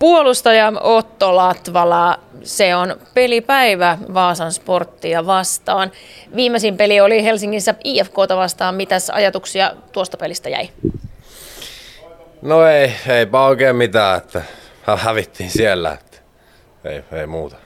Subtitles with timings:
[0.00, 5.92] Puolustaja Otto Latvala, se on pelipäivä Vaasan sporttia vastaan.
[6.36, 8.74] Viimeisin peli oli Helsingissä IFKta vastaan.
[8.74, 10.68] Mitäs ajatuksia tuosta pelistä jäi?
[12.42, 14.42] No ei, eipä oikein mitään, että
[14.96, 16.18] hävittiin siellä, että
[16.84, 17.56] ei, ei muuta.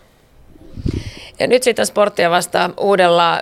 [1.39, 3.41] Ja nyt sitten sporttia vastaan uudella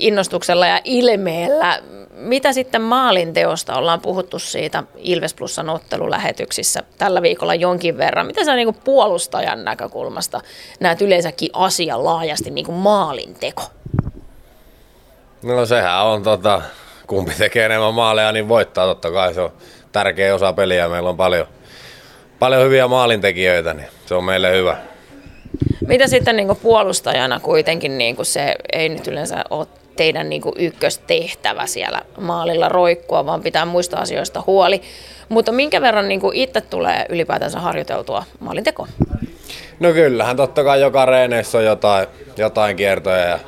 [0.00, 1.78] innostuksella ja ilmeellä.
[2.16, 8.26] Mitä sitten maalinteosta ollaan puhuttu siitä Ilves Plusan ottelulähetyksissä tällä viikolla jonkin verran?
[8.26, 10.40] Mitä sä niin kuin puolustajan näkökulmasta
[10.80, 13.62] näet yleensäkin asia laajasti niin kuin maalinteko?
[15.42, 16.62] No sehän on, tota,
[17.06, 19.34] kumpi tekee enemmän maaleja, niin voittaa totta kai.
[19.34, 19.52] Se on
[19.92, 20.88] tärkeä osa peliä.
[20.88, 21.46] Meillä on paljon,
[22.38, 24.76] paljon hyviä maalintekijöitä, niin se on meille hyvä.
[25.86, 30.42] Mitä sitten niin kuin puolustajana kuitenkin niin kuin se ei nyt yleensä ole teidän niin
[30.42, 34.82] kuin ykköstehtävä siellä maalilla roikkua, vaan pitää muista asioista huoli.
[35.28, 38.88] Mutta minkä verran niin kuin itse tulee ylipäätänsä harjoiteltua maalintekoa?
[39.80, 42.06] No kyllähän totta kai joka reeneissä on jotain,
[42.36, 43.38] jotain kiertoja ja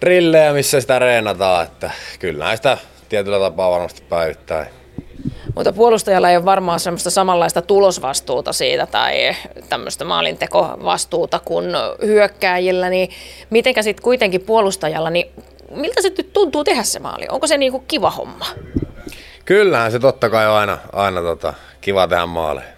[0.00, 4.66] drillejä, missä sitä reenataan, että kyllä sitä tietyllä tapaa varmasti päivittäin.
[5.54, 9.36] Mutta puolustajalla ei ole varmaan semmoista samanlaista tulosvastuuta siitä tai
[9.68, 11.66] tämmöistä maalintekovastuuta kuin
[12.06, 13.10] hyökkääjillä, niin
[13.50, 15.30] mitenkä sitten kuitenkin puolustajalla, niin
[15.78, 17.26] miltä se nyt tuntuu tehdä se maali?
[17.28, 18.46] Onko se niinku kiva homma?
[19.44, 22.68] Kyllähän se totta kai on aina, aina tota, kiva tehdä maaleja.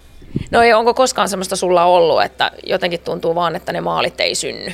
[0.51, 4.35] No ei, onko koskaan semmoista sulla ollut, että jotenkin tuntuu vaan, että ne maalit ei
[4.35, 4.73] synny?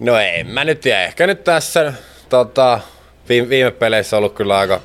[0.00, 1.04] No ei, mä nyt tiedä.
[1.04, 1.92] Ehkä nyt tässä
[2.28, 2.80] tota,
[3.28, 4.80] viime, viime peleissä ollut kyllä aika,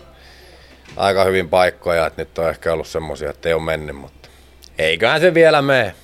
[0.97, 4.29] aika hyvin paikkoja, että nyt on ehkä ollut semmoisia, että ei ole mennyt, mutta
[4.77, 5.95] eiköhän se vielä mene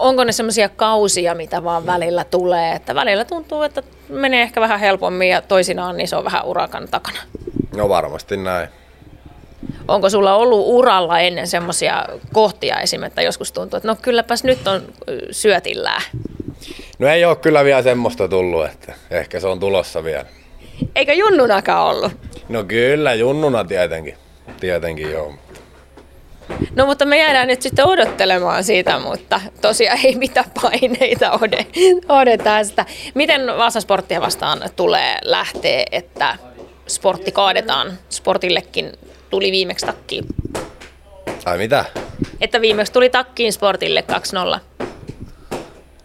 [0.00, 4.80] onko ne semmoisia kausia, mitä vaan välillä tulee, että välillä tuntuu, että menee ehkä vähän
[4.80, 7.18] helpommin ja toisinaan niin se on vähän urakan takana?
[7.76, 8.68] No varmasti näin.
[9.88, 13.02] Onko sulla ollut uralla ennen semmoisia kohtia esim.
[13.02, 14.82] että joskus tuntuu, että no kylläpäs nyt on
[15.30, 16.02] syötillään?
[16.98, 20.24] No ei ole kyllä vielä semmoista tullut, että ehkä se on tulossa vielä.
[20.96, 22.12] Eikä junnunakaan ollut?
[22.48, 24.14] No kyllä, junnuna tietenkin.
[24.60, 25.34] Tietenkin joo.
[26.74, 31.66] No mutta me jäädään nyt sitten odottelemaan siitä, mutta tosiaan ei mitään paineita ode,
[32.08, 32.86] ode tästä.
[33.14, 36.36] Miten Vaasasporttia vastaan tulee lähteä, että
[36.86, 37.98] sportti kaadetaan?
[38.10, 38.92] Sportillekin
[39.30, 40.24] tuli viimeksi takkiin.
[41.44, 41.84] Ai mitä?
[42.40, 44.04] Että viimeksi tuli takkiin sportille
[44.56, 44.60] 2-0.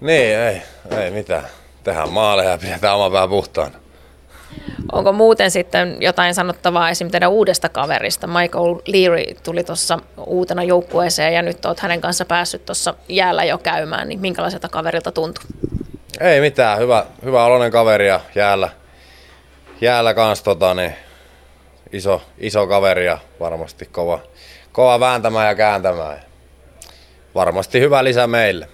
[0.01, 0.62] Niin, ei,
[0.97, 1.44] ei mitään.
[1.83, 3.84] Tehdään maaleja ja pidetään oma pää puhtaana.
[4.91, 7.12] Onko muuten sitten jotain sanottavaa esim.
[7.12, 8.28] teidän uudesta kaverista?
[8.28, 13.57] Michael Leary tuli tuossa uutena joukkueeseen ja nyt olet hänen kanssa päässyt tuossa jäällä jo
[13.57, 15.44] käymään, niin minkälaiselta kaverilta tuntuu?
[16.19, 18.69] Ei mitään, hyvä, hyvä oloinen kaveri ja jäällä,
[19.81, 20.95] jäällä kans tota, niin,
[21.91, 24.19] iso, iso kaveri ja varmasti kova,
[24.72, 26.19] kova vääntämään ja kääntämään.
[27.35, 28.68] Varmasti hyvä lisä meille.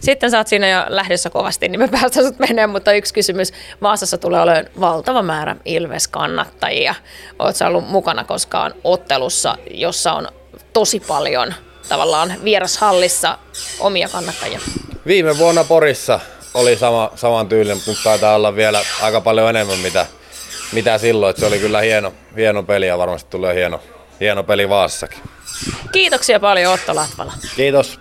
[0.00, 3.52] Sitten sä oot siinä jo lähdössä kovasti, niin me päästään sut menee, mutta yksi kysymys.
[3.82, 6.94] Vaasassa tulee olemaan valtava määrä Ilves-kannattajia.
[7.38, 10.28] Oot sä ollut mukana koskaan ottelussa, jossa on
[10.72, 11.54] tosi paljon
[11.88, 13.38] tavallaan vierashallissa
[13.80, 14.60] omia kannattajia?
[15.06, 16.20] Viime vuonna Porissa
[16.54, 20.06] oli sama, saman tyylin, mutta taitaa olla vielä aika paljon enemmän mitä,
[20.72, 21.30] mitä silloin.
[21.30, 23.80] Että se oli kyllä hieno, hieno peli ja varmasti tulee hieno,
[24.20, 25.18] hieno peli Vaassakin.
[25.92, 27.32] Kiitoksia paljon Otto Latvala.
[27.56, 27.88] Kiitos.